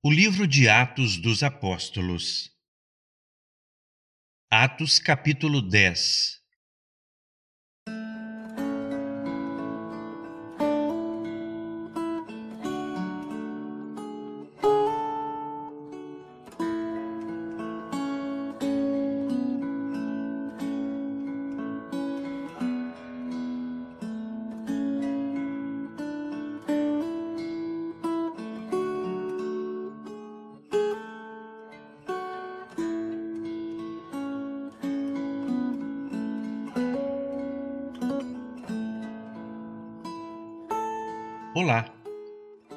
O 0.00 0.12
livro 0.12 0.46
de 0.46 0.68
Atos 0.68 1.16
dos 1.16 1.42
Apóstolos. 1.42 2.56
Atos 4.48 5.00
capítulo 5.00 5.60
10 5.60 6.37
Olá! 41.60 41.92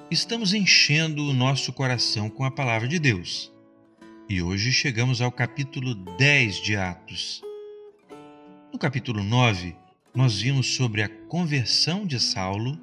Estamos 0.09 0.55
enchendo 0.55 1.29
o 1.29 1.33
nosso 1.33 1.71
coração 1.71 2.31
com 2.31 2.43
a 2.43 2.49
palavra 2.49 2.87
de 2.87 2.97
Deus 2.97 3.53
e 4.27 4.41
hoje 4.41 4.71
chegamos 4.73 5.21
ao 5.21 5.31
capítulo 5.31 5.93
10 5.93 6.55
de 6.63 6.75
Atos. 6.75 7.43
No 8.73 8.79
capítulo 8.79 9.23
9, 9.23 9.75
nós 10.15 10.41
vimos 10.41 10.73
sobre 10.73 11.03
a 11.03 11.09
conversão 11.27 12.07
de 12.07 12.19
Saulo, 12.19 12.75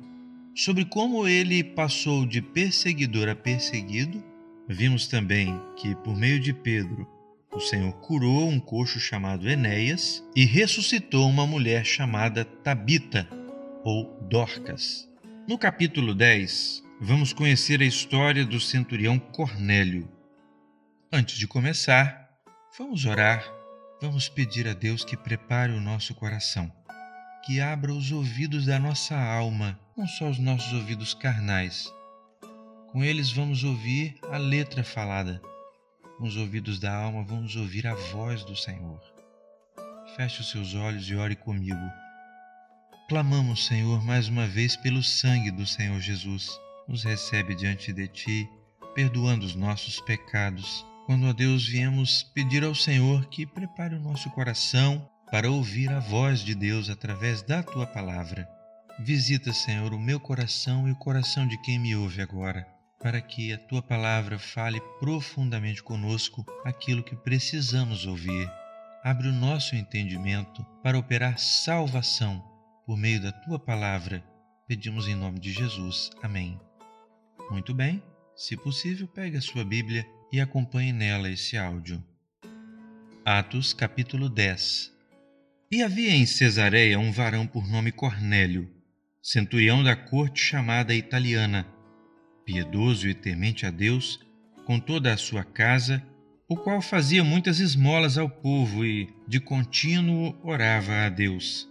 sobre 0.54 0.84
como 0.84 1.26
ele 1.26 1.64
passou 1.64 2.24
de 2.24 2.40
perseguidor 2.40 3.28
a 3.28 3.34
perseguido. 3.34 4.22
Vimos 4.68 5.08
também 5.08 5.60
que, 5.74 5.96
por 5.96 6.16
meio 6.16 6.38
de 6.38 6.54
Pedro, 6.54 7.08
o 7.52 7.58
Senhor 7.58 7.92
curou 7.94 8.48
um 8.48 8.60
coxo 8.60 9.00
chamado 9.00 9.50
Enéas 9.50 10.24
e 10.36 10.44
ressuscitou 10.44 11.28
uma 11.28 11.44
mulher 11.44 11.84
chamada 11.84 12.44
Tabita 12.44 13.28
ou 13.82 14.16
Dorcas. 14.30 15.08
No 15.48 15.56
capítulo 15.56 16.14
10, 16.14 16.84
vamos 17.00 17.32
conhecer 17.32 17.80
a 17.80 17.86
história 17.86 18.44
do 18.44 18.60
centurião 18.60 19.18
Cornélio. 19.18 20.06
Antes 21.10 21.38
de 21.38 21.46
começar, 21.46 22.28
vamos 22.78 23.06
orar, 23.06 23.42
vamos 23.98 24.28
pedir 24.28 24.68
a 24.68 24.74
Deus 24.74 25.06
que 25.06 25.16
prepare 25.16 25.72
o 25.72 25.80
nosso 25.80 26.14
coração, 26.14 26.70
que 27.46 27.62
abra 27.62 27.94
os 27.94 28.12
ouvidos 28.12 28.66
da 28.66 28.78
nossa 28.78 29.18
alma, 29.18 29.80
não 29.96 30.06
só 30.06 30.28
os 30.28 30.38
nossos 30.38 30.70
ouvidos 30.74 31.14
carnais. 31.14 31.90
Com 32.92 33.02
eles 33.02 33.32
vamos 33.32 33.64
ouvir 33.64 34.18
a 34.30 34.36
letra 34.36 34.84
falada. 34.84 35.40
Com 36.18 36.24
os 36.24 36.36
ouvidos 36.36 36.78
da 36.78 36.94
alma 36.94 37.24
vamos 37.24 37.56
ouvir 37.56 37.86
a 37.86 37.94
voz 37.94 38.44
do 38.44 38.54
Senhor. 38.54 39.00
Feche 40.14 40.42
os 40.42 40.50
seus 40.50 40.74
olhos 40.74 41.08
e 41.08 41.14
ore 41.14 41.36
comigo. 41.36 41.90
Clamamos, 43.08 43.64
Senhor, 43.64 44.04
mais 44.04 44.28
uma 44.28 44.46
vez 44.46 44.76
pelo 44.76 45.02
sangue 45.02 45.50
do 45.50 45.66
Senhor 45.66 45.98
Jesus. 45.98 46.50
Nos 46.86 47.04
recebe 47.04 47.54
diante 47.54 47.90
de 47.90 48.06
Ti, 48.06 48.50
perdoando 48.94 49.46
os 49.46 49.54
nossos 49.54 49.98
pecados. 49.98 50.84
Quando, 51.06 51.26
a 51.26 51.32
Deus, 51.32 51.66
viemos 51.66 52.22
pedir 52.34 52.62
ao 52.62 52.74
Senhor 52.74 53.24
que 53.30 53.46
prepare 53.46 53.94
o 53.94 53.98
nosso 54.00 54.28
coração 54.32 55.08
para 55.30 55.50
ouvir 55.50 55.88
a 55.88 56.00
voz 56.00 56.40
de 56.40 56.54
Deus 56.54 56.90
através 56.90 57.40
da 57.40 57.62
Tua 57.62 57.86
palavra. 57.86 58.46
Visita, 58.98 59.54
Senhor, 59.54 59.94
o 59.94 59.98
meu 59.98 60.20
coração 60.20 60.86
e 60.86 60.92
o 60.92 60.96
coração 60.96 61.48
de 61.48 61.56
quem 61.62 61.78
me 61.78 61.96
ouve 61.96 62.20
agora, 62.20 62.68
para 63.02 63.22
que 63.22 63.54
a 63.54 63.58
Tua 63.58 63.80
palavra 63.80 64.38
fale 64.38 64.82
profundamente 65.00 65.82
conosco 65.82 66.44
aquilo 66.62 67.02
que 67.02 67.16
precisamos 67.16 68.04
ouvir. 68.04 68.52
Abre 69.02 69.28
o 69.28 69.32
nosso 69.32 69.74
entendimento 69.74 70.62
para 70.82 70.98
operar 70.98 71.38
salvação 71.38 72.57
por 72.88 72.96
meio 72.96 73.20
da 73.20 73.30
tua 73.30 73.58
palavra, 73.58 74.24
pedimos 74.66 75.06
em 75.06 75.14
nome 75.14 75.38
de 75.38 75.52
Jesus. 75.52 76.08
Amém. 76.22 76.58
Muito 77.50 77.74
bem, 77.74 78.02
se 78.34 78.56
possível, 78.56 79.06
pegue 79.06 79.36
a 79.36 79.42
sua 79.42 79.62
Bíblia 79.62 80.06
e 80.32 80.40
acompanhe 80.40 80.90
nela 80.90 81.30
esse 81.30 81.58
áudio. 81.58 82.02
Atos, 83.26 83.74
capítulo 83.74 84.30
10 84.30 84.90
E 85.70 85.82
havia 85.82 86.14
em 86.14 86.24
Cesareia 86.24 86.98
um 86.98 87.12
varão 87.12 87.46
por 87.46 87.68
nome 87.68 87.92
Cornélio, 87.92 88.70
centurião 89.22 89.84
da 89.84 89.94
corte 89.94 90.40
chamada 90.40 90.94
italiana, 90.94 91.66
piedoso 92.46 93.06
e 93.06 93.12
temente 93.12 93.66
a 93.66 93.70
Deus, 93.70 94.18
com 94.64 94.80
toda 94.80 95.12
a 95.12 95.18
sua 95.18 95.44
casa, 95.44 96.02
o 96.48 96.56
qual 96.56 96.80
fazia 96.80 97.22
muitas 97.22 97.60
esmolas 97.60 98.16
ao 98.16 98.30
povo 98.30 98.82
e, 98.82 99.14
de 99.28 99.38
contínuo, 99.38 100.34
orava 100.42 101.04
a 101.04 101.10
Deus. 101.10 101.67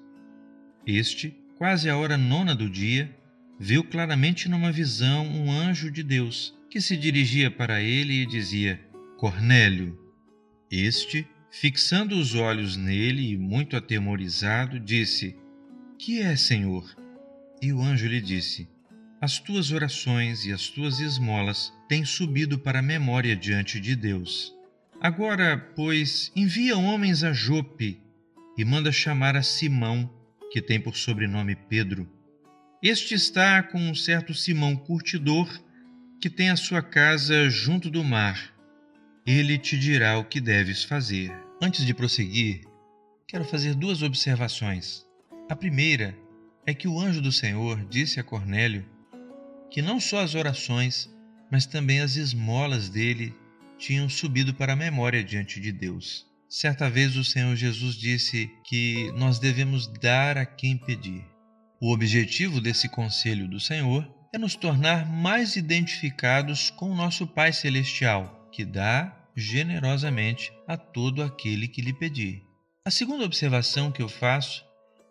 Este, 0.87 1.35
quase 1.57 1.89
a 1.89 1.97
hora 1.97 2.17
nona 2.17 2.55
do 2.55 2.69
dia, 2.69 3.13
viu 3.59 3.83
claramente 3.83 4.47
numa 4.47 4.71
visão 4.71 5.27
um 5.27 5.51
anjo 5.51 5.91
de 5.91 6.01
Deus 6.01 6.55
que 6.69 6.79
se 6.79 6.95
dirigia 6.95 7.51
para 7.51 7.81
ele 7.81 8.21
e 8.21 8.25
dizia: 8.25 8.79
Cornélio. 9.17 9.99
Este, 10.71 11.27
fixando 11.51 12.17
os 12.17 12.35
olhos 12.35 12.77
nele 12.77 13.31
e 13.31 13.37
muito 13.37 13.75
atemorizado, 13.75 14.79
disse: 14.79 15.35
Que 15.99 16.21
é, 16.21 16.37
Senhor? 16.37 16.95
E 17.61 17.73
o 17.73 17.81
anjo 17.81 18.07
lhe 18.07 18.21
disse: 18.21 18.69
As 19.19 19.39
tuas 19.39 19.71
orações 19.71 20.45
e 20.45 20.53
as 20.53 20.69
tuas 20.69 21.01
esmolas 21.01 21.73
têm 21.89 22.05
subido 22.05 22.57
para 22.57 22.79
a 22.79 22.83
memória 22.83 23.35
diante 23.35 23.77
de 23.77 23.93
Deus. 23.93 24.53
Agora, 25.01 25.57
pois, 25.75 26.31
envia 26.33 26.77
homens 26.77 27.25
a 27.25 27.33
Jope 27.33 27.99
e 28.57 28.63
manda 28.63 28.89
chamar 28.89 29.35
a 29.35 29.43
Simão 29.43 30.09
que 30.51 30.61
tem 30.61 30.79
por 30.79 30.95
sobrenome 30.95 31.55
Pedro. 31.55 32.07
Este 32.81 33.15
está 33.15 33.63
com 33.63 33.79
um 33.79 33.95
certo 33.95 34.33
Simão 34.33 34.75
curtidor, 34.75 35.47
que 36.21 36.29
tem 36.29 36.49
a 36.49 36.55
sua 36.55 36.81
casa 36.81 37.49
junto 37.49 37.89
do 37.89 38.03
mar. 38.03 38.53
Ele 39.25 39.57
te 39.57 39.77
dirá 39.77 40.17
o 40.17 40.25
que 40.25 40.39
deves 40.39 40.83
fazer. 40.83 41.31
Antes 41.61 41.85
de 41.85 41.93
prosseguir, 41.93 42.61
quero 43.27 43.43
fazer 43.43 43.75
duas 43.75 44.01
observações. 44.01 45.05
A 45.49 45.55
primeira 45.55 46.17
é 46.65 46.73
que 46.73 46.87
o 46.87 46.99
anjo 46.99 47.21
do 47.21 47.31
Senhor 47.31 47.85
disse 47.85 48.19
a 48.19 48.23
Cornélio 48.23 48.85
que 49.69 49.81
não 49.81 49.99
só 49.99 50.21
as 50.21 50.35
orações, 50.35 51.09
mas 51.51 51.65
também 51.65 51.99
as 51.99 52.15
esmolas 52.15 52.89
dele 52.89 53.33
tinham 53.77 54.09
subido 54.09 54.53
para 54.53 54.73
a 54.73 54.75
memória 54.75 55.23
diante 55.23 55.59
de 55.59 55.71
Deus. 55.71 56.25
Certa 56.49 56.89
vez 56.89 57.17
o 57.17 57.25
Senhor 57.25 57.53
Jesus 57.57 57.95
disse 57.95 58.49
que 58.63 59.11
nós 59.17 59.37
devemos 59.37 59.85
dar 59.85 60.37
a 60.37 60.45
quem 60.45 60.77
pedir. 60.77 61.25
O 61.81 61.91
objetivo 61.91 62.61
desse 62.61 62.87
conselho 62.87 63.49
do 63.49 63.59
Senhor 63.59 64.07
é 64.33 64.37
nos 64.37 64.55
tornar 64.55 65.05
mais 65.05 65.57
identificados 65.57 66.69
com 66.69 66.89
o 66.89 66.95
nosso 66.95 67.27
Pai 67.27 67.51
Celestial, 67.51 68.49
que 68.51 68.63
dá 68.63 69.13
generosamente 69.35 70.51
a 70.65 70.77
todo 70.77 71.21
aquele 71.21 71.67
que 71.67 71.81
lhe 71.81 71.91
pedir. 71.91 72.41
A 72.85 72.91
segunda 72.91 73.25
observação 73.25 73.91
que 73.91 74.01
eu 74.01 74.07
faço 74.07 74.65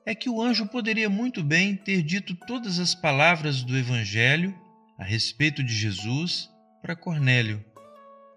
é 0.07 0.15
que 0.15 0.31
o 0.31 0.41
anjo 0.41 0.67
poderia 0.67 1.11
muito 1.11 1.43
bem 1.43 1.77
ter 1.77 2.03
dito 2.03 2.35
todas 2.47 2.79
as 2.79 2.95
palavras 2.95 3.63
do 3.63 3.77
Evangelho 3.77 4.57
a 4.99 5.05
respeito 5.05 5.63
de 5.63 5.75
Jesus 5.75 6.49
para 6.81 6.97
Cornélio. 6.97 7.63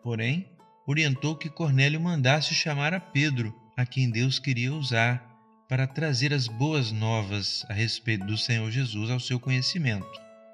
Porém, 0.04 0.59
orientou 0.90 1.36
que 1.36 1.52
Cornélio 1.52 2.02
mandasse 2.02 2.56
chamar 2.56 2.96
a 2.96 3.00
Pedro, 3.00 3.56
a 3.78 3.86
quem 3.86 4.10
Deus 4.10 4.40
queria 4.40 4.74
usar 4.74 5.24
para 5.70 5.86
trazer 5.86 6.34
as 6.34 6.48
boas 6.48 6.92
novas 6.92 7.64
a 7.70 7.74
respeito 7.74 8.26
do 8.26 8.36
Senhor 8.36 8.72
Jesus 8.72 9.12
ao 9.12 9.20
seu 9.20 9.40
conhecimento. 9.40 10.10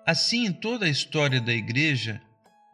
Assim, 0.06 0.46
em 0.46 0.52
toda 0.52 0.88
a 0.88 0.90
história 0.90 1.40
da 1.40 1.54
igreja, 1.54 2.22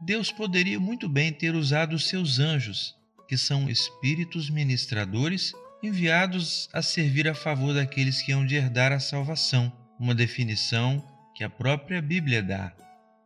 Deus 0.03 0.31
poderia 0.31 0.79
muito 0.79 1.07
bem 1.07 1.31
ter 1.31 1.53
usado 1.53 1.93
os 1.96 2.08
seus 2.08 2.40
anjos, 2.40 2.96
que 3.28 3.37
são 3.37 3.69
espíritos 3.69 4.49
ministradores 4.49 5.53
enviados 5.84 6.67
a 6.73 6.81
servir 6.81 7.28
a 7.28 7.35
favor 7.35 7.75
daqueles 7.75 8.23
que 8.23 8.31
hão 8.31 8.43
de 8.43 8.55
herdar 8.55 8.91
a 8.91 8.99
salvação, 8.99 9.72
uma 9.99 10.16
definição 10.16 11.07
que 11.35 11.43
a 11.43 11.49
própria 11.49 12.02
Bíblia 12.02 12.41
dá. 12.41 12.73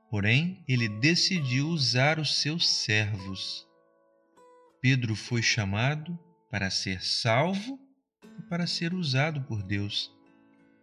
Porém, 0.09 0.61
ele 0.67 0.89
decidiu 0.89 1.69
usar 1.69 2.19
os 2.19 2.35
seus 2.35 2.67
servos. 2.67 3.65
Pedro 4.87 5.15
foi 5.15 5.41
chamado 5.41 6.15
para 6.47 6.69
ser 6.69 7.03
salvo 7.03 7.79
e 8.37 8.43
para 8.43 8.67
ser 8.67 8.93
usado 8.93 9.41
por 9.41 9.63
Deus. 9.63 10.11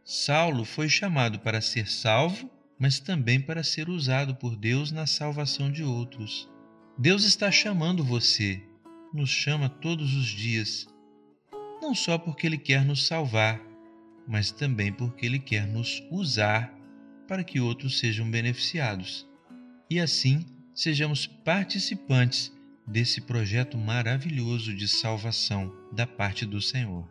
Saulo 0.05 0.65
foi 0.65 0.89
chamado 0.89 1.39
para 1.39 1.61
ser 1.61 1.89
salvo, 1.89 2.51
mas 2.77 2.99
também 2.99 3.41
para 3.41 3.63
ser 3.63 3.89
usado 3.89 4.35
por 4.35 4.57
Deus 4.57 4.91
na 4.91 5.07
salvação 5.07 5.71
de 5.71 5.85
outros. 5.85 6.51
Deus 6.99 7.23
está 7.23 7.49
chamando 7.53 8.03
você, 8.03 8.61
nos 9.15 9.31
chama 9.31 9.69
todos 9.69 10.17
os 10.17 10.27
dias, 10.27 10.85
não 11.81 11.95
só 11.95 12.19
porque 12.19 12.49
Ele 12.49 12.59
quer 12.59 12.85
nos 12.85 13.07
salvar, 13.07 13.61
mas 14.27 14.51
também 14.51 14.93
porque 14.93 15.27
Ele 15.27 15.39
quer 15.39 15.65
nos 15.65 16.03
usar 16.11 16.77
para 17.29 17.45
que 17.45 17.61
outros 17.61 18.01
sejam 18.01 18.29
beneficiados. 18.29 19.29
E 19.89 20.01
assim, 20.01 20.45
sejamos 20.75 21.25
participantes 21.25 22.53
desse 22.87 23.21
projeto 23.21 23.79
maravilhoso 23.79 24.75
de 24.75 24.89
salvação 24.89 25.73
da 25.93 26.07
parte 26.07 26.45
do 26.45 26.61
Senhor. 26.61 27.09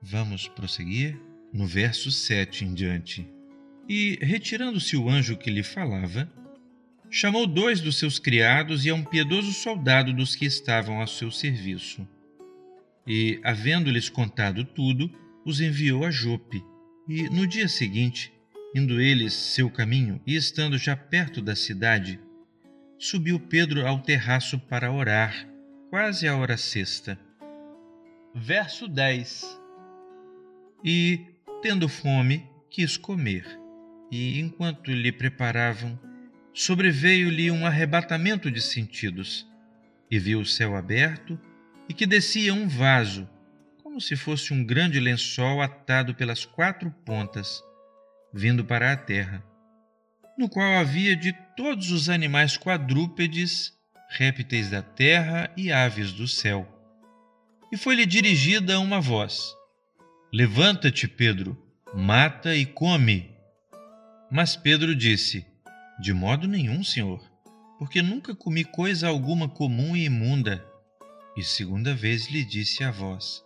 Vamos 0.00 0.46
prosseguir? 0.48 1.18
No 1.52 1.66
verso 1.66 2.10
7 2.10 2.64
em 2.64 2.74
diante. 2.74 3.26
E, 3.88 4.18
retirando-se 4.20 4.96
o 4.96 5.08
anjo 5.08 5.36
que 5.36 5.50
lhe 5.50 5.62
falava, 5.62 6.30
chamou 7.10 7.46
dois 7.46 7.80
dos 7.80 7.98
seus 7.98 8.18
criados 8.18 8.84
e 8.84 8.90
a 8.90 8.94
um 8.94 9.02
piedoso 9.02 9.52
soldado 9.52 10.12
dos 10.12 10.36
que 10.36 10.44
estavam 10.44 11.00
a 11.00 11.06
seu 11.06 11.30
serviço. 11.30 12.06
E, 13.06 13.40
havendo-lhes 13.42 14.10
contado 14.10 14.64
tudo, 14.64 15.10
os 15.44 15.60
enviou 15.60 16.04
a 16.04 16.10
Jope. 16.10 16.62
E, 17.08 17.22
no 17.30 17.46
dia 17.46 17.66
seguinte, 17.66 18.30
indo 18.74 19.00
eles 19.00 19.32
seu 19.32 19.70
caminho 19.70 20.20
e 20.26 20.36
estando 20.36 20.76
já 20.76 20.94
perto 20.94 21.40
da 21.40 21.56
cidade, 21.56 22.20
subiu 22.98 23.38
Pedro 23.38 23.86
ao 23.86 24.00
terraço 24.00 24.58
para 24.58 24.90
orar, 24.90 25.48
quase 25.88 26.26
a 26.26 26.36
hora 26.36 26.56
sexta. 26.56 27.18
Verso 28.34 28.88
10 28.88 29.44
E, 30.84 31.24
tendo 31.62 31.88
fome, 31.88 32.44
quis 32.68 32.96
comer 32.96 33.46
e, 34.10 34.40
enquanto 34.40 34.90
lhe 34.90 35.12
preparavam, 35.12 35.98
sobreveio-lhe 36.52 37.50
um 37.50 37.64
arrebatamento 37.64 38.50
de 38.50 38.60
sentidos, 38.60 39.46
e 40.10 40.18
viu 40.18 40.40
o 40.40 40.46
céu 40.46 40.74
aberto 40.74 41.38
e 41.88 41.94
que 41.94 42.06
descia 42.06 42.52
um 42.52 42.66
vaso, 42.66 43.28
como 43.82 44.00
se 44.00 44.16
fosse 44.16 44.52
um 44.52 44.64
grande 44.64 44.98
lençol 44.98 45.62
atado 45.62 46.14
pelas 46.14 46.44
quatro 46.44 46.90
pontas, 47.04 47.62
vindo 48.32 48.64
para 48.64 48.92
a 48.92 48.96
terra, 48.96 49.44
no 50.38 50.48
qual 50.48 50.78
havia 50.78 51.16
de 51.16 51.32
todos 51.56 51.90
os 51.90 52.08
animais 52.08 52.56
quadrúpedes, 52.56 53.72
répteis 54.08 54.70
da 54.70 54.80
terra 54.80 55.52
e 55.56 55.72
aves 55.72 56.12
do 56.12 56.28
céu. 56.28 56.66
E 57.72 57.76
foi-lhe 57.76 58.06
dirigida 58.06 58.78
uma 58.78 59.00
voz: 59.00 59.52
Levanta-te, 60.32 61.08
Pedro, 61.08 61.60
mata 61.92 62.54
e 62.54 62.64
come. 62.64 63.36
Mas 64.30 64.54
Pedro 64.54 64.94
disse: 64.94 65.44
De 66.00 66.12
modo 66.14 66.46
nenhum, 66.46 66.84
senhor, 66.84 67.20
porque 67.78 68.00
nunca 68.00 68.34
comi 68.34 68.62
coisa 68.64 69.08
alguma 69.08 69.48
comum 69.48 69.96
e 69.96 70.04
imunda. 70.04 70.64
E 71.36 71.42
segunda 71.42 71.94
vez 71.94 72.28
lhe 72.28 72.44
disse 72.44 72.84
a 72.84 72.92
voz: 72.92 73.42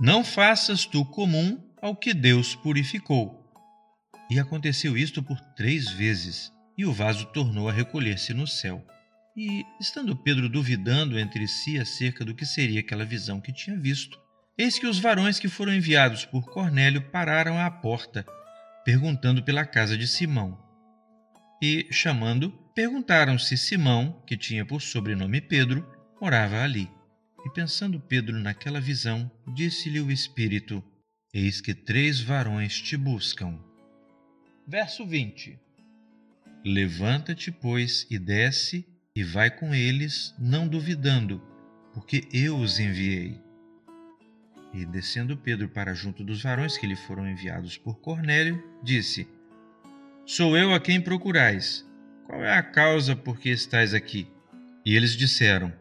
Não 0.00 0.24
faças 0.24 0.84
tu 0.84 1.04
comum 1.04 1.62
ao 1.80 1.94
que 1.94 2.12
Deus 2.12 2.56
purificou. 2.56 3.41
E 4.32 4.40
aconteceu 4.40 4.96
isto 4.96 5.22
por 5.22 5.38
três 5.54 5.90
vezes, 5.90 6.50
e 6.78 6.86
o 6.86 6.92
vaso 6.92 7.26
tornou 7.26 7.68
a 7.68 7.72
recolher-se 7.72 8.32
no 8.32 8.46
céu. 8.46 8.82
E, 9.36 9.62
estando 9.78 10.16
Pedro 10.16 10.48
duvidando 10.48 11.18
entre 11.18 11.46
si 11.46 11.78
acerca 11.78 12.24
do 12.24 12.34
que 12.34 12.46
seria 12.46 12.80
aquela 12.80 13.04
visão 13.04 13.42
que 13.42 13.52
tinha 13.52 13.78
visto, 13.78 14.18
eis 14.56 14.78
que 14.78 14.86
os 14.86 14.98
varões 14.98 15.38
que 15.38 15.48
foram 15.48 15.74
enviados 15.74 16.24
por 16.24 16.46
Cornélio 16.46 17.02
pararam 17.10 17.60
à 17.60 17.70
porta 17.70 18.24
perguntando 18.86 19.42
pela 19.42 19.66
casa 19.66 19.98
de 19.98 20.08
Simão. 20.08 20.58
E, 21.62 21.86
chamando, 21.90 22.50
perguntaram 22.74 23.38
se 23.38 23.58
Simão, 23.58 24.22
que 24.26 24.34
tinha 24.34 24.64
por 24.64 24.80
sobrenome 24.80 25.42
Pedro, 25.42 25.86
morava 26.18 26.62
ali. 26.62 26.90
E 27.44 27.50
pensando 27.50 28.00
Pedro 28.00 28.38
naquela 28.38 28.80
visão, 28.80 29.30
disse-lhe 29.54 30.00
o 30.00 30.10
Espírito: 30.10 30.82
Eis 31.34 31.60
que 31.60 31.74
três 31.74 32.18
varões 32.18 32.80
te 32.80 32.96
buscam. 32.96 33.60
Verso 34.66 35.04
20: 35.04 35.58
Levanta-te, 36.64 37.50
pois, 37.50 38.06
e 38.08 38.18
desce, 38.18 38.86
e 39.14 39.24
vai 39.24 39.50
com 39.50 39.74
eles, 39.74 40.34
não 40.38 40.68
duvidando, 40.68 41.42
porque 41.92 42.28
eu 42.32 42.56
os 42.56 42.78
enviei. 42.78 43.40
E 44.72 44.86
descendo 44.86 45.36
Pedro 45.36 45.68
para 45.68 45.92
junto 45.92 46.22
dos 46.22 46.42
varões 46.42 46.78
que 46.78 46.86
lhe 46.86 46.96
foram 46.96 47.28
enviados 47.28 47.76
por 47.76 47.98
Cornélio, 47.98 48.62
disse: 48.82 49.26
Sou 50.24 50.56
eu 50.56 50.72
a 50.72 50.80
quem 50.80 51.00
procurais. 51.00 51.84
Qual 52.24 52.42
é 52.44 52.56
a 52.56 52.62
causa 52.62 53.16
por 53.16 53.38
que 53.38 53.50
estais 53.50 53.92
aqui? 53.92 54.28
E 54.86 54.94
eles 54.94 55.16
disseram: 55.16 55.72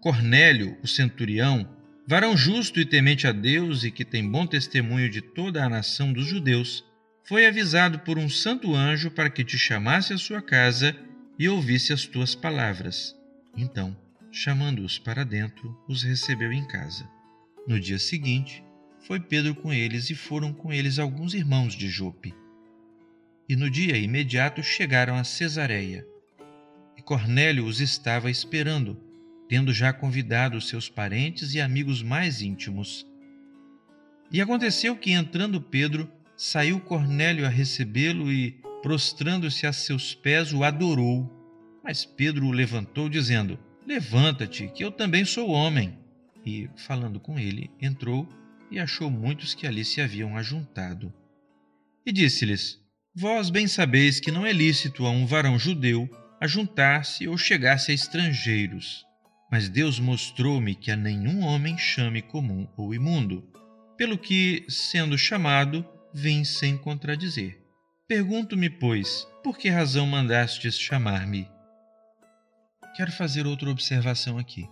Cornélio, 0.00 0.78
o 0.80 0.86
centurião, 0.86 1.68
varão 2.06 2.36
justo 2.36 2.80
e 2.80 2.86
temente 2.86 3.26
a 3.26 3.32
Deus 3.32 3.82
e 3.82 3.90
que 3.90 4.04
tem 4.04 4.26
bom 4.26 4.46
testemunho 4.46 5.10
de 5.10 5.20
toda 5.20 5.64
a 5.64 5.68
nação 5.68 6.12
dos 6.12 6.26
judeus, 6.26 6.84
foi 7.24 7.46
avisado 7.46 8.00
por 8.00 8.18
um 8.18 8.28
santo 8.28 8.74
anjo 8.74 9.10
para 9.10 9.30
que 9.30 9.44
te 9.44 9.56
chamasse 9.56 10.12
à 10.12 10.18
sua 10.18 10.42
casa 10.42 10.96
e 11.38 11.48
ouvisse 11.48 11.92
as 11.92 12.04
tuas 12.06 12.34
palavras. 12.34 13.16
Então, 13.56 13.96
chamando-os 14.30 14.98
para 14.98 15.24
dentro, 15.24 15.76
os 15.88 16.02
recebeu 16.02 16.52
em 16.52 16.66
casa. 16.66 17.08
No 17.66 17.78
dia 17.78 17.98
seguinte, 17.98 18.64
foi 19.06 19.20
Pedro 19.20 19.54
com 19.54 19.72
eles 19.72 20.10
e 20.10 20.14
foram 20.14 20.52
com 20.52 20.72
eles 20.72 20.98
alguns 20.98 21.34
irmãos 21.34 21.74
de 21.74 21.88
Jope. 21.88 22.34
E 23.48 23.54
no 23.54 23.70
dia 23.70 23.96
imediato 23.96 24.62
chegaram 24.62 25.16
a 25.16 25.24
Cesareia. 25.24 26.06
E 26.96 27.02
Cornélio 27.02 27.66
os 27.66 27.80
estava 27.80 28.30
esperando, 28.30 28.98
tendo 29.48 29.72
já 29.72 29.92
convidado 29.92 30.60
seus 30.60 30.88
parentes 30.88 31.54
e 31.54 31.60
amigos 31.60 32.02
mais 32.02 32.40
íntimos. 32.42 33.06
E 34.30 34.40
aconteceu 34.40 34.96
que, 34.96 35.12
entrando 35.12 35.60
Pedro, 35.60 36.10
saiu 36.36 36.80
Cornélio 36.80 37.46
a 37.46 37.48
recebê-lo 37.48 38.32
e, 38.32 38.60
prostrando-se 38.82 39.66
a 39.66 39.72
seus 39.72 40.14
pés, 40.14 40.52
o 40.52 40.64
adorou. 40.64 41.30
Mas 41.82 42.04
Pedro 42.04 42.46
o 42.46 42.52
levantou, 42.52 43.08
dizendo: 43.08 43.58
Levanta-te, 43.86 44.68
que 44.68 44.84
eu 44.84 44.90
também 44.90 45.24
sou 45.24 45.50
homem 45.50 45.98
e, 46.44 46.68
falando 46.76 47.20
com 47.20 47.38
ele, 47.38 47.70
entrou 47.80 48.28
e 48.70 48.78
achou 48.78 49.10
muitos 49.10 49.54
que 49.54 49.66
ali 49.66 49.84
se 49.84 50.00
haviam 50.00 50.36
ajuntado. 50.36 51.12
E 52.04 52.12
disse-lhes: 52.12 52.78
Vós 53.14 53.50
bem 53.50 53.66
sabeis 53.66 54.18
que 54.18 54.30
não 54.30 54.46
é 54.46 54.52
lícito 54.52 55.06
a 55.06 55.10
um 55.10 55.26
varão 55.26 55.58
judeu 55.58 56.08
ajuntar-se 56.40 57.28
ou 57.28 57.38
chegar-se 57.38 57.92
a 57.92 57.94
estrangeiros. 57.94 59.04
Mas 59.50 59.68
Deus 59.68 60.00
mostrou-me 60.00 60.74
que 60.74 60.90
a 60.90 60.96
nenhum 60.96 61.44
homem 61.44 61.76
chame 61.76 62.22
comum 62.22 62.66
ou 62.76 62.94
imundo. 62.94 63.46
Pelo 63.96 64.16
que, 64.16 64.64
sendo 64.68 65.16
chamado, 65.16 65.86
vim 66.12 66.44
sem 66.44 66.76
contradizer. 66.76 67.60
Pergunto-me, 68.06 68.68
pois, 68.68 69.26
por 69.42 69.56
que 69.56 69.68
razão 69.68 70.06
mandastes 70.06 70.78
chamar-me? 70.78 71.48
Quero 72.94 73.10
fazer 73.12 73.46
outra 73.46 73.70
observação 73.70 74.36
aqui. 74.38 74.68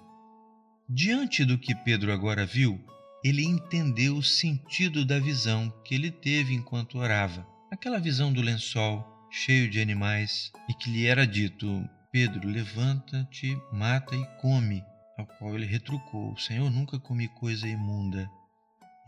Diante 0.88 1.44
do 1.44 1.56
que 1.56 1.74
Pedro 1.74 2.12
agora 2.12 2.44
viu, 2.44 2.78
ele 3.24 3.44
entendeu 3.44 4.16
o 4.16 4.22
sentido 4.22 5.04
da 5.04 5.18
visão 5.18 5.70
que 5.84 5.94
ele 5.94 6.10
teve 6.10 6.52
enquanto 6.52 6.98
orava. 6.98 7.46
Aquela 7.70 7.98
visão 7.98 8.32
do 8.32 8.42
lençol 8.42 9.06
cheio 9.30 9.70
de 9.70 9.80
animais 9.80 10.50
e 10.68 10.74
que 10.74 10.90
lhe 10.90 11.06
era 11.06 11.26
dito: 11.26 11.88
Pedro, 12.12 12.48
levanta-te, 12.48 13.56
mata 13.72 14.16
e 14.16 14.26
come. 14.40 14.82
Ao 15.16 15.24
qual 15.24 15.54
ele 15.54 15.66
retrucou: 15.66 16.36
Senhor, 16.36 16.70
nunca 16.70 16.98
comi 16.98 17.28
coisa 17.28 17.68
imunda. 17.68 18.28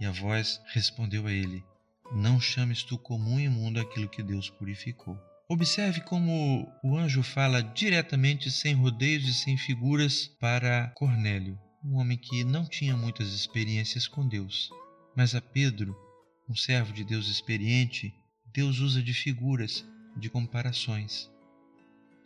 E 0.00 0.06
a 0.06 0.12
voz 0.12 0.60
respondeu 0.72 1.26
a 1.26 1.32
ele: 1.32 1.64
Não 2.14 2.40
chames 2.40 2.82
tu 2.82 2.98
comum 2.98 3.40
e 3.40 3.44
imundo 3.44 3.80
aquilo 3.80 4.08
que 4.08 4.22
Deus 4.22 4.50
purificou. 4.50 5.18
Observe 5.48 6.00
como 6.02 6.68
o 6.82 6.96
anjo 6.96 7.22
fala 7.22 7.62
diretamente, 7.62 8.50
sem 8.50 8.74
rodeios 8.74 9.28
e 9.28 9.34
sem 9.34 9.56
figuras, 9.56 10.26
para 10.40 10.88
Cornélio 10.96 11.58
um 11.84 11.96
homem 11.96 12.16
que 12.16 12.44
não 12.44 12.64
tinha 12.64 12.96
muitas 12.96 13.32
experiências 13.32 14.06
com 14.06 14.26
Deus. 14.26 14.70
Mas 15.16 15.34
a 15.34 15.40
Pedro, 15.40 15.96
um 16.48 16.54
servo 16.54 16.92
de 16.92 17.04
Deus 17.04 17.28
experiente, 17.28 18.14
Deus 18.52 18.78
usa 18.78 19.02
de 19.02 19.12
figuras, 19.12 19.84
de 20.16 20.30
comparações. 20.30 21.30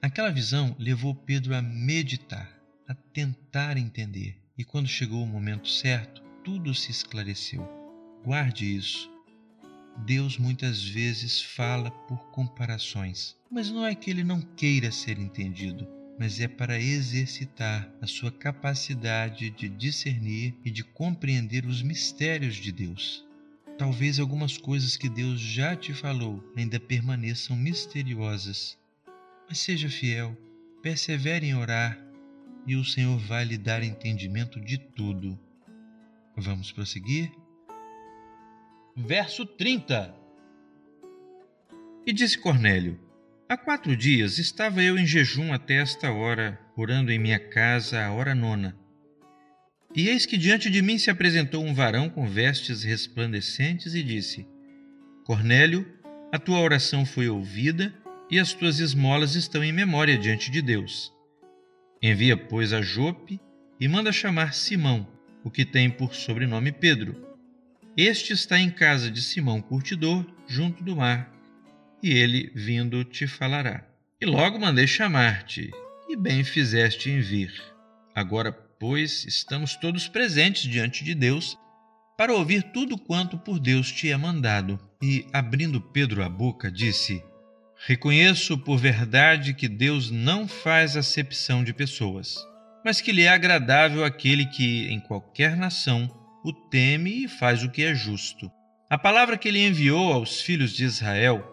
Aquela 0.03 0.31
visão 0.31 0.77
levou 0.79 1.15
Pedro 1.15 1.55
a 1.55 1.63
meditar, 1.63 2.53
a 2.87 2.95
tentar 2.95 3.77
entender, 3.77 4.41
e 4.59 4.65
quando 4.65 4.89
chegou 4.89 5.23
o 5.23 5.27
momento 5.27 5.69
certo, 5.69 6.23
tudo 6.45 6.75
se 6.75 6.91
esclareceu. 6.91 7.67
Guarde 8.25 8.77
isso. 8.77 9.16
Deus 10.05 10.39
muitas 10.39 10.83
vezes 10.83 11.41
fala 11.41 11.91
por 11.91 12.19
comparações, 12.31 13.37
mas 13.51 13.71
não 13.71 13.87
é 13.87 13.95
que 13.95 14.11
ele 14.11 14.25
não 14.25 14.41
queira 14.41 14.91
ser 14.91 15.19
entendido 15.19 15.97
mas 16.19 16.41
é 16.41 16.49
para 16.49 16.81
exercitar 16.81 17.91
a 18.01 18.07
sua 18.07 18.31
capacidade 18.31 19.51
de 19.51 19.69
discernir 19.69 20.55
e 20.65 20.71
de 20.71 20.83
compreender 20.83 21.67
os 21.67 21.83
mistérios 21.83 22.57
de 22.57 22.73
Deus. 22.73 23.25
Talvez 23.79 24.19
algumas 24.19 24.57
coisas 24.57 24.97
que 24.97 25.09
Deus 25.09 25.39
já 25.39 25.77
te 25.77 25.93
falou 25.93 26.43
ainda 26.57 26.81
permaneçam 26.81 27.55
misteriosas, 27.55 28.79
mas 29.49 29.59
seja 29.59 29.91
fiel, 29.91 30.37
persevere 30.83 31.47
em 31.47 31.55
orar 31.55 31.99
e 32.67 32.75
o 32.75 32.85
Senhor 32.85 33.19
vai 33.19 33.45
lhe 33.45 33.59
dar 33.59 33.83
entendimento 33.83 34.59
de 34.59 34.79
tudo. 34.79 35.39
Vamos 36.35 36.73
prosseguir? 36.73 37.31
Verso 38.99 39.45
30 39.45 40.15
E 42.07 42.15
disse 42.15 42.39
Cornélio: 42.39 42.99
Há 43.47 43.55
quatro 43.55 43.95
dias 43.95 44.39
estava 44.39 44.83
eu 44.83 44.97
em 44.97 45.07
jejum 45.07 45.53
até 45.53 45.75
esta 45.75 46.11
hora, 46.11 46.59
orando 46.75 47.13
em 47.13 47.19
minha 47.19 47.39
casa 47.39 48.03
a 48.03 48.11
hora 48.11 48.35
nona. 48.35 48.75
E 49.95 50.09
eis 50.09 50.25
que 50.25 50.39
diante 50.39 50.71
de 50.71 50.81
mim 50.81 50.97
se 50.97 51.11
apresentou 51.11 51.63
um 51.63 51.75
varão 51.75 52.09
com 52.09 52.27
vestes 52.27 52.85
resplandecentes 52.85 53.95
e 53.95 54.03
disse: 54.03 54.49
Cornélio, 55.25 55.87
a 56.33 56.39
tua 56.39 56.61
oração 56.61 57.05
foi 57.05 57.29
ouvida 57.29 57.95
e 58.31 58.39
as 58.39 58.55
tuas 58.55 58.79
esmolas 58.79 59.35
estão 59.35 59.63
em 59.63 59.73
memória 59.73 60.17
diante 60.17 60.51
de 60.51 60.63
Deus. 60.63 61.13
Envia, 62.01 62.35
pois, 62.35 62.73
a 62.73 62.81
Jope 62.81 63.39
e 63.79 63.87
manda 63.89 64.11
chamar 64.11 64.55
Simão, 64.55 65.07
o 65.45 65.51
que 65.51 65.67
tem 65.67 65.91
por 65.91 66.15
sobrenome 66.15 66.73
Pedro. 66.73 67.26
Este 67.97 68.33
está 68.33 68.59
em 68.59 68.71
casa 68.71 69.11
de 69.11 69.23
Simão 69.23 69.61
Curtidor, 69.61 70.25
junto 70.47 70.85
do 70.85 70.97
mar 70.97 71.37
e 72.03 72.13
ele, 72.13 72.53
vindo, 72.55 73.03
te 73.05 73.27
falará. 73.27 73.85
E 74.21 74.27
logo 74.27 74.59
mandei 74.59 74.87
chamar-te, 74.87 75.71
e 76.09 76.17
bem 76.17 76.45
fizeste 76.45 77.11
em 77.11 77.21
vir. 77.21 77.53
Agora, 78.15 78.53
pois, 78.53 79.25
estamos 79.25 79.75
todos 79.77 80.09
presentes 80.09 80.71
diante 80.71 81.05
de 81.05 81.15
Deus 81.15 81.59
para 82.17 82.33
ouvir 82.33 82.63
tudo 82.63 82.97
quanto 82.97 83.37
por 83.37 83.59
Deus 83.59 83.91
te 83.91 84.11
é 84.11 84.17
mandado. 84.17 84.79
E, 85.03 85.27
abrindo 85.33 85.81
Pedro 85.81 86.23
a 86.23 86.29
boca, 86.29 86.71
disse: 86.71 87.23
Reconheço 87.87 88.57
por 88.57 88.79
verdade 88.79 89.53
que 89.53 89.69
Deus 89.69 90.11
não 90.11 90.47
faz 90.47 90.97
acepção 90.97 91.65
de 91.65 91.75
pessoas, 91.75 92.37
mas 92.85 93.01
que 93.01 93.13
lhe 93.13 93.23
é 93.23 93.29
agradável 93.29 94.05
aquele 94.05 94.47
que, 94.47 94.87
em 94.87 95.01
qualquer 95.01 95.57
nação, 95.57 96.09
o 96.47 96.53
teme 96.53 97.25
e 97.25 97.29
faz 97.29 97.65
o 97.65 97.69
que 97.69 97.83
é 97.83 97.93
justo. 97.93 98.49
A 98.89 98.97
palavra 98.97 99.37
que 99.37 99.49
ele 99.49 99.67
enviou 99.67 100.13
aos 100.13 100.41
filhos 100.41 100.73
de 100.73 100.85
Israel 100.85 101.45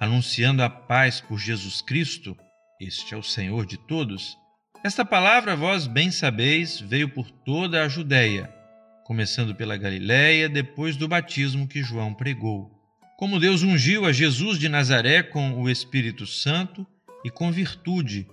anunciando 0.00 0.62
a 0.62 0.70
paz 0.70 1.20
por 1.20 1.38
Jesus 1.38 1.82
Cristo, 1.82 2.34
este 2.80 3.12
é 3.12 3.16
o 3.18 3.22
Senhor 3.22 3.66
de 3.66 3.76
todos, 3.76 4.38
esta 4.82 5.04
palavra, 5.04 5.54
vós 5.54 5.86
bem 5.86 6.10
sabeis, 6.10 6.80
veio 6.80 7.10
por 7.10 7.30
toda 7.30 7.82
a 7.82 7.88
Judéia, 7.88 8.48
começando 9.04 9.54
pela 9.54 9.76
Galiléia, 9.76 10.48
depois 10.48 10.96
do 10.96 11.06
batismo 11.06 11.68
que 11.68 11.82
João 11.82 12.14
pregou. 12.14 12.70
Como 13.18 13.38
Deus 13.38 13.62
ungiu 13.62 14.06
a 14.06 14.12
Jesus 14.12 14.58
de 14.58 14.66
Nazaré 14.66 15.22
com 15.22 15.60
o 15.60 15.68
Espírito 15.68 16.26
Santo 16.26 16.86
e 17.22 17.30
com 17.30 17.52
virtude, 17.52 18.26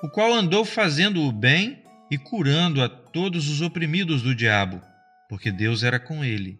o 0.00 0.08
qual 0.08 0.32
andou 0.32 0.64
fazendo 0.64 1.22
o 1.22 1.32
bem 1.32 1.82
e 2.08 2.16
curando 2.16 2.80
a 2.80 2.88
todos 2.88 3.48
os 3.48 3.60
oprimidos 3.60 4.22
do 4.22 4.36
diabo, 4.36 4.80
porque 5.28 5.52
Deus 5.52 5.82
era 5.82 6.00
com 6.00 6.24
ele. 6.24 6.58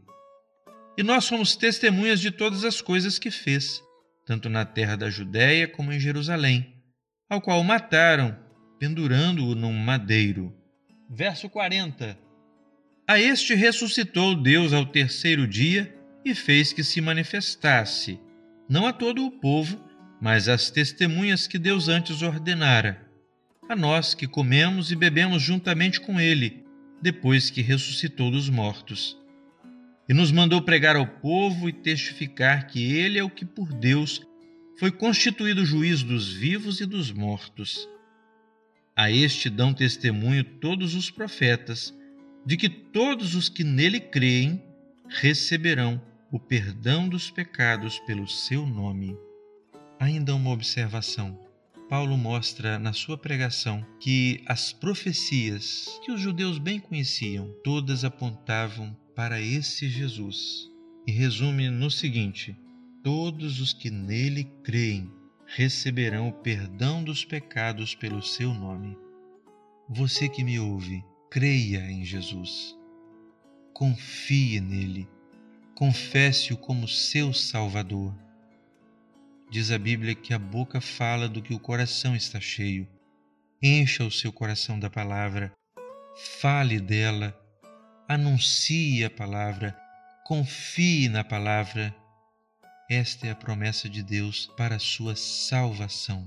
E 0.97 1.03
nós 1.03 1.25
somos 1.25 1.57
testemunhas 1.57 2.21
de 2.21 2.31
todas 2.31 2.65
as 2.65 2.81
coisas 2.81 3.19
que 3.19 3.31
fez 3.31 3.83
tanto 4.29 4.51
na 4.51 4.63
terra 4.67 4.95
da 4.95 5.09
Judéia 5.09 5.67
como 5.67 5.91
em 5.91 5.99
Jerusalém, 5.99 6.75
ao 7.31 7.41
qual 7.41 7.65
mataram, 7.65 8.39
pendurando-o 8.79 9.55
num 9.55 9.73
madeiro. 9.73 10.55
Verso 11.09 11.49
40. 11.49 12.19
A 13.09 13.19
este 13.19 13.55
ressuscitou 13.55 14.35
Deus 14.35 14.75
ao 14.75 14.85
terceiro 14.85 15.49
dia 15.49 15.97
e 16.23 16.35
fez 16.35 16.75
que 16.75 16.85
se 16.85 17.01
manifestasse, 17.01 18.21
não 18.69 18.87
a 18.87 18.93
todo 18.93 19.25
o 19.25 19.31
povo, 19.31 19.83
mas 20.21 20.47
às 20.47 20.71
testemunhas 20.71 21.47
que 21.47 21.59
Deus 21.59 21.89
antes 21.89 22.21
ordenara, 22.21 23.09
a 23.67 23.75
nós 23.75 24.13
que 24.13 24.29
comemos 24.29 24.93
e 24.93 24.97
bebemos 24.97 25.43
juntamente 25.43 26.03
com 26.03 26.21
ele, 26.21 26.67
depois 27.01 27.51
que 27.51 27.63
ressuscitou 27.63 28.31
dos 28.31 28.49
mortos 28.49 29.17
e 30.09 30.15
nos 30.15 30.33
mandou 30.33 30.63
pregar 30.63 30.97
ao 30.97 31.07
povo 31.07 31.69
e 31.69 31.73
testificar 31.73 32.67
que 32.67 32.95
ele 32.95 33.19
é 33.19 33.23
o 33.23 33.31
que 33.31 33.45
por 33.45 33.73
Deus 33.73 34.23
foi 34.79 34.91
constituído 34.91 35.67
juiz 35.67 36.03
dos 36.03 36.33
vivos 36.33 36.81
e 36.81 36.87
dos 36.87 37.11
mortos. 37.13 37.89
A 38.97 39.11
este 39.11 39.51
dão 39.51 39.75
testemunho 39.75 40.43
todos 40.43 40.95
os 40.95 41.11
profetas, 41.11 41.95
de 42.47 42.57
que 42.57 42.69
todos 42.69 43.35
os 43.35 43.49
que 43.49 43.63
nele 43.63 44.01
creem 44.01 44.63
receberão 45.09 46.01
o 46.31 46.39
perdão 46.39 47.09
dos 47.09 47.31
pecados 47.31 47.99
pelo 48.01 48.27
seu 48.27 48.67
nome. 48.67 49.17
Ainda 50.01 50.35
uma 50.35 50.51
observação. 50.51 51.48
Paulo 51.89 52.19
mostra 52.19 52.79
na 52.79 52.93
sua 52.93 53.17
pregação 53.17 53.85
que 53.99 54.43
as 54.47 54.75
profecias 54.75 55.99
que 56.05 56.13
os 56.13 56.21
judeus 56.21 56.59
bem 56.59 56.79
conheciam, 56.79 57.51
todas 57.65 58.05
apontavam 58.05 58.95
para 59.17 59.41
esse 59.41 59.89
Jesus 59.89 60.71
e 61.07 61.13
resume 61.13 61.71
no 61.71 61.91
seguinte: 61.91 62.55
Todos 63.03 63.59
os 63.59 63.73
que 63.73 63.91
nele 63.91 64.45
creem 64.63 65.11
receberão 65.47 66.29
o 66.29 66.33
perdão 66.33 67.03
dos 67.03 67.25
pecados 67.25 67.95
pelo 67.95 68.23
seu 68.23 68.53
nome. 68.53 68.95
Você 69.89 70.29
que 70.29 70.45
me 70.45 70.61
ouve, 70.61 71.03
creia 71.31 71.91
em 71.91 72.05
Jesus. 72.05 72.77
Confie 73.73 74.61
nele. 74.61 75.09
Confesse-o 75.75 76.59
como 76.59 76.87
seu 76.87 77.33
Salvador. 77.33 78.15
Diz 79.51 79.71
a 79.71 79.79
Bíblia 79.79 80.15
que 80.15 80.35
a 80.35 80.39
boca 80.39 80.81
fala 80.81 81.29
do 81.29 81.43
que 81.43 81.55
o 81.55 81.61
coração 81.61 82.15
está 82.15 82.41
cheio. 82.41 82.87
Encha 83.63 84.05
o 84.05 84.11
seu 84.11 84.33
coração 84.33 84.79
da 84.79 84.91
palavra, 84.91 85.53
fale 86.41 86.81
dela 86.81 87.37
anuncie 88.09 89.05
a 89.05 89.11
palavra, 89.11 89.79
confie 90.25 91.11
na 91.11 91.23
palavra. 91.23 91.95
Esta 92.91 93.27
é 93.27 93.31
a 93.31 93.37
promessa 93.37 93.87
de 93.87 94.03
Deus 94.03 94.47
para 94.57 94.77
a 94.77 94.79
sua 94.79 95.15
salvação. 95.15 96.27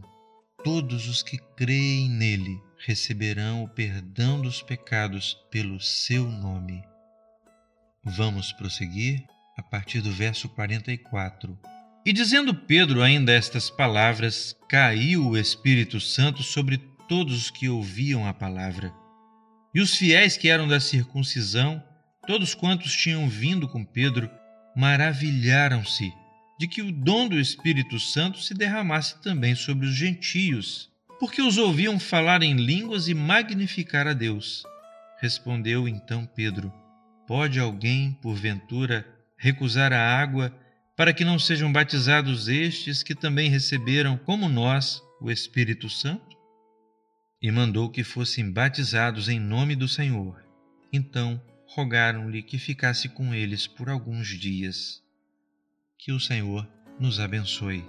Todos 0.63 1.07
os 1.07 1.23
que 1.23 1.39
creem 1.57 2.07
nele 2.07 2.61
receberão 2.85 3.63
o 3.63 3.67
perdão 3.67 4.39
dos 4.39 4.61
pecados 4.61 5.33
pelo 5.49 5.79
seu 5.79 6.29
nome. 6.29 6.83
Vamos 8.03 8.53
prosseguir 8.53 9.25
a 9.57 9.63
partir 9.63 10.01
do 10.01 10.11
verso 10.11 10.47
44. 10.49 11.57
E 12.03 12.11
dizendo 12.11 12.55
Pedro 12.55 13.03
ainda 13.03 13.31
estas 13.31 13.69
palavras, 13.69 14.55
caiu 14.67 15.27
o 15.27 15.37
Espírito 15.37 15.99
Santo 15.99 16.41
sobre 16.41 16.79
todos 17.07 17.37
os 17.37 17.51
que 17.51 17.69
ouviam 17.69 18.27
a 18.27 18.33
palavra. 18.33 18.91
E 19.73 19.79
os 19.79 19.95
fiéis 19.95 20.35
que 20.35 20.49
eram 20.49 20.67
da 20.67 20.79
circuncisão, 20.79 21.81
todos 22.25 22.55
quantos 22.55 22.91
tinham 22.91 23.29
vindo 23.29 23.67
com 23.67 23.85
Pedro, 23.85 24.29
maravilharam-se 24.75 26.11
de 26.59 26.67
que 26.67 26.81
o 26.81 26.91
dom 26.91 27.27
do 27.27 27.39
Espírito 27.39 27.99
Santo 27.99 28.39
se 28.39 28.55
derramasse 28.55 29.21
também 29.21 29.53
sobre 29.53 29.85
os 29.85 29.93
gentios, 29.93 30.89
porque 31.19 31.41
os 31.41 31.57
ouviam 31.57 31.99
falar 31.99 32.41
em 32.41 32.55
línguas 32.55 33.07
e 33.07 33.13
magnificar 33.13 34.07
a 34.07 34.13
Deus. 34.13 34.63
Respondeu 35.19 35.87
então 35.87 36.25
Pedro: 36.25 36.73
Pode 37.27 37.59
alguém, 37.59 38.13
porventura, 38.21 39.07
recusar 39.37 39.93
a 39.93 40.19
água 40.19 40.51
para 41.01 41.13
que 41.13 41.25
não 41.25 41.39
sejam 41.39 41.73
batizados 41.73 42.47
estes 42.47 43.01
que 43.01 43.15
também 43.15 43.49
receberam, 43.49 44.19
como 44.19 44.47
nós, 44.47 45.01
o 45.19 45.31
Espírito 45.31 45.89
Santo? 45.89 46.37
e 47.41 47.49
mandou 47.49 47.89
que 47.89 48.03
fossem 48.03 48.51
batizados 48.51 49.27
em 49.27 49.39
nome 49.39 49.75
do 49.75 49.87
Senhor. 49.87 50.45
Então 50.93 51.41
rogaram-lhe 51.65 52.43
que 52.43 52.59
ficasse 52.59 53.09
com 53.09 53.33
eles 53.33 53.65
por 53.65 53.89
alguns 53.89 54.27
dias. 54.27 55.01
Que 55.97 56.11
o 56.11 56.19
Senhor 56.19 56.69
nos 56.99 57.19
abençoe. 57.19 57.83